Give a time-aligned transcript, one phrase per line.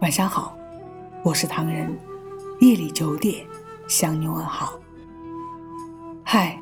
[0.00, 0.56] 晚上好，
[1.24, 1.96] 我是唐人。
[2.60, 3.44] 夜里九点
[3.88, 4.78] 向你问好。
[6.22, 6.60] 嗨，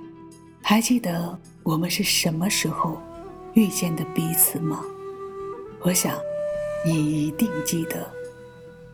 [0.62, 3.00] 还记得我们是什么时候
[3.54, 4.82] 遇见的彼此吗？
[5.82, 6.14] 我想
[6.84, 8.10] 你一定记得。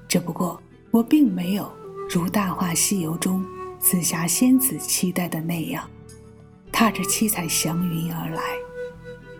[0.08, 0.60] 只不过
[0.90, 1.70] 我并没有
[2.08, 3.44] 如《大话西游》中
[3.78, 5.88] 紫霞仙子期待的那样，
[6.72, 8.40] 踏着七彩祥云而来。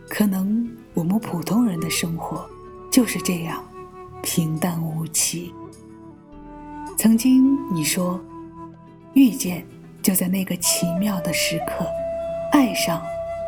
[0.09, 2.49] 可能我们普通人的生活
[2.93, 3.61] 就是这样
[4.27, 5.55] 平淡无奇。
[6.99, 8.21] 曾经你说，
[9.15, 9.65] 遇见
[10.03, 11.87] 就在那个奇妙的时刻，
[12.51, 13.01] 爱上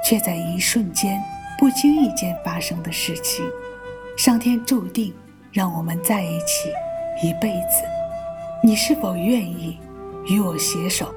[0.04, 1.20] 却在一瞬间
[1.58, 3.44] 不经意间发生的事情，
[4.16, 5.12] 上天注定
[5.50, 6.70] 让我们在一起
[7.24, 7.82] 一辈子。
[8.62, 9.80] 你是否愿意
[10.28, 11.12] 与我携手，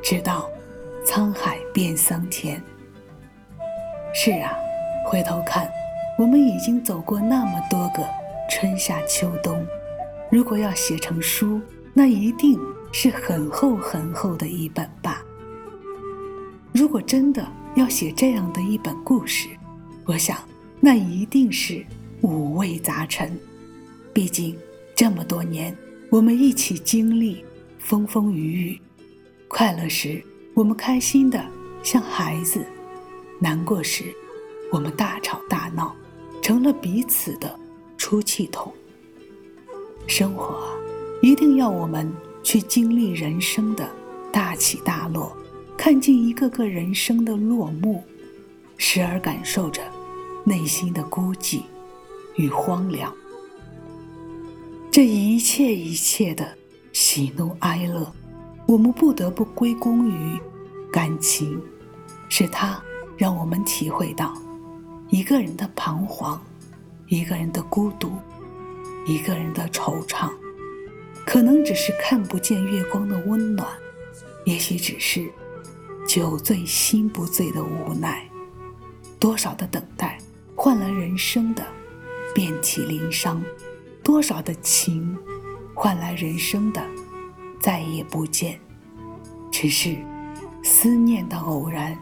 [0.00, 0.48] 直到
[1.04, 2.62] 沧海变桑田？
[4.14, 4.56] 是啊。
[5.04, 5.68] 回头看，
[6.16, 8.08] 我们已经走过那么多个
[8.50, 9.64] 春夏秋冬。
[10.30, 11.60] 如果要写成书，
[11.94, 12.60] 那一定
[12.92, 15.22] 是很厚很厚的一本吧。
[16.72, 19.48] 如果真的要写这样的一本故事，
[20.04, 20.36] 我想
[20.80, 21.84] 那一定是
[22.22, 23.38] 五味杂陈。
[24.12, 24.58] 毕竟
[24.94, 25.74] 这么多年，
[26.10, 27.44] 我们一起经历
[27.78, 28.80] 风风雨雨，
[29.46, 30.22] 快乐时
[30.54, 31.44] 我们开心的
[31.84, 32.64] 像孩子，
[33.38, 34.04] 难过时。
[34.72, 35.94] 我们大吵大闹，
[36.40, 37.58] 成了彼此的
[38.10, 38.72] 出气筒。
[40.08, 40.76] 生活
[41.22, 43.88] 一定要我们去经历人生的
[44.32, 45.32] 大起大落，
[45.76, 48.02] 看尽一个个人生的落幕，
[48.76, 49.80] 时而感受着
[50.42, 51.62] 内心的孤寂
[52.34, 53.14] 与荒凉。
[54.90, 56.44] 这一切一切的
[56.92, 58.12] 喜怒哀乐，
[58.66, 60.36] 我们不得不归功于
[60.92, 61.62] 感情，
[62.28, 62.82] 是它
[63.16, 64.36] 让我们体会到。
[65.10, 66.40] 一个人的彷徨，
[67.10, 68.12] 一个人的孤独，
[69.04, 70.30] 一个人的惆怅，
[71.26, 73.66] 可能只是看不见月光的温暖，
[74.44, 75.28] 也许只是
[76.06, 78.24] 酒醉心不醉的无奈。
[79.18, 80.18] 多少的等待，
[80.54, 81.66] 换来人生的
[82.32, 83.42] 遍体鳞伤；
[84.04, 85.18] 多少的情，
[85.74, 86.80] 换来人生的
[87.60, 88.60] 再也不见。
[89.50, 89.96] 只是
[90.62, 91.98] 思念的偶然，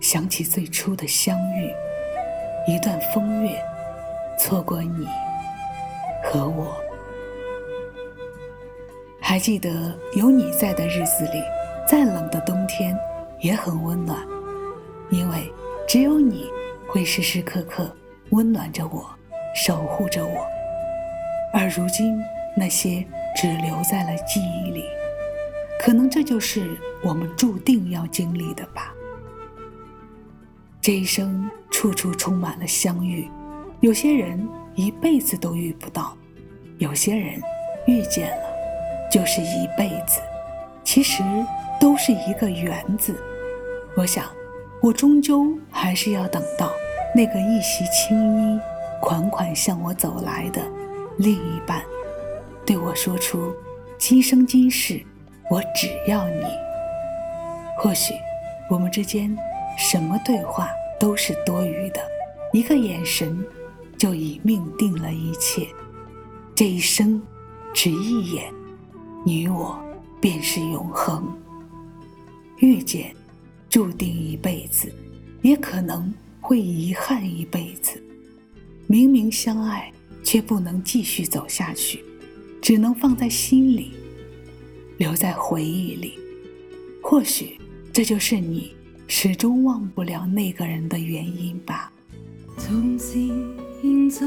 [0.00, 1.70] 想起最初的相遇。
[2.66, 3.62] 一段风月，
[4.38, 5.06] 错过你
[6.24, 6.76] 和我。
[9.20, 9.70] 还记得
[10.14, 11.42] 有你在的日子里，
[11.86, 12.96] 再冷的冬天
[13.40, 14.18] 也很温暖，
[15.10, 15.50] 因为
[15.86, 16.50] 只有你
[16.88, 17.90] 会时时刻刻
[18.30, 19.08] 温暖着我，
[19.54, 20.46] 守护着我。
[21.54, 22.18] 而如今，
[22.56, 23.04] 那些
[23.36, 24.84] 只留在了记忆里，
[25.80, 28.92] 可能这就是我们注定要经历的吧。
[30.80, 31.50] 这一生。
[31.74, 33.28] 处处充满了相遇，
[33.82, 36.16] 有些人一辈子都遇不到，
[36.78, 37.42] 有些人
[37.84, 38.44] 遇见了
[39.10, 40.20] 就是一辈子，
[40.84, 41.20] 其实
[41.80, 43.20] 都是一个缘字。
[43.96, 44.24] 我想，
[44.80, 46.70] 我终究还是要等到
[47.12, 48.60] 那个一袭青衣、
[49.00, 50.62] 款款向我走来的
[51.18, 51.82] 另一半，
[52.64, 53.52] 对我说出
[53.98, 55.02] “今生今世，
[55.50, 56.44] 我只要你”。
[57.76, 58.14] 或许，
[58.70, 59.36] 我们之间
[59.76, 60.70] 什么对话？
[61.00, 62.00] 都是多余的，
[62.52, 63.44] 一个眼神
[64.02, 65.68] 就已命定了一切。
[66.56, 67.22] 这一生，
[67.72, 68.52] 只一眼，
[69.24, 69.80] 你我
[70.20, 71.32] 便是永恒。
[72.58, 73.14] 遇见，
[73.70, 74.92] 注定一辈子，
[75.42, 78.02] 也可能会遗憾一辈子。
[78.88, 79.92] 明明相爱，
[80.24, 82.04] 却不能继续走下去，
[82.60, 83.92] 只能放在心里，
[84.98, 86.18] 留在回忆里。
[87.00, 87.56] 或许，
[87.92, 88.74] 这就是你。
[89.06, 91.92] 始终忘不了那个人的原因吧。
[92.56, 93.30] 从前、
[93.82, 94.24] 现在、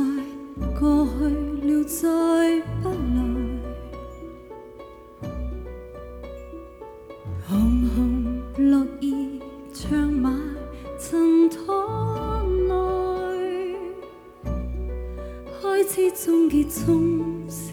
[0.78, 1.24] 过去
[1.66, 3.24] 了，再不来。
[7.48, 7.96] 红红
[8.58, 9.16] 落叶
[9.74, 10.38] 长埋
[11.00, 11.56] 尘土
[12.68, 12.74] 内，
[15.62, 17.72] 开始终结终是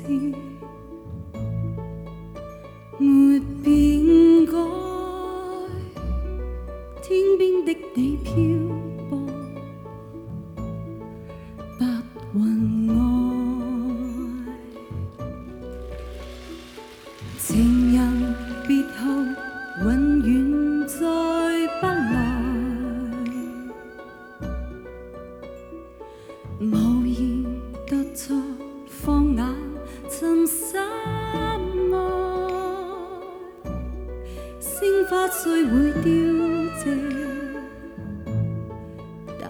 [2.96, 4.52] 没变改。
[7.02, 8.32] 天边的你飘
[35.12, 36.08] 不需会凋
[36.78, 36.84] 谢
[39.38, 39.44] 但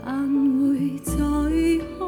[0.59, 1.15] 会再
[1.95, 2.03] 开。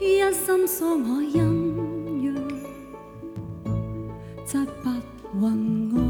[0.00, 2.34] 一生所我恩怨
[4.46, 4.88] 再不
[5.38, 6.07] 问我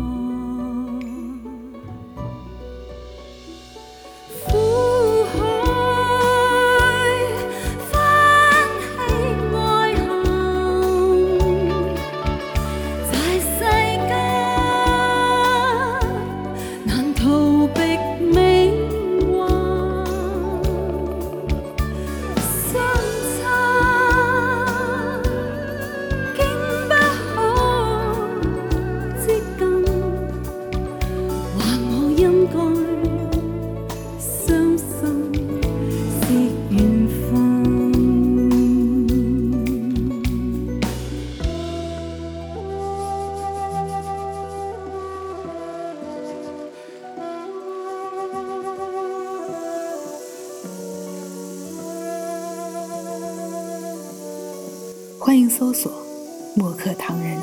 [55.28, 55.92] 欢迎搜索
[56.56, 57.36] “墨客唐人”，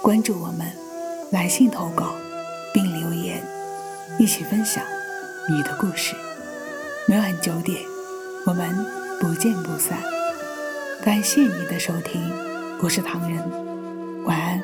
[0.00, 0.70] 关注我们，
[1.32, 2.14] 来信投稿
[2.72, 3.42] 并留言，
[4.20, 4.84] 一起分享
[5.50, 6.14] 你的故事。
[7.08, 7.82] 每晚九点，
[8.46, 8.72] 我们
[9.20, 9.98] 不见不散。
[11.02, 12.22] 感谢你的收听，
[12.80, 13.42] 我是唐人，
[14.24, 14.62] 晚安。